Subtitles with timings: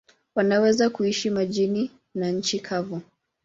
[0.35, 3.01] Wanaweza kuishi majini na nchi kavu.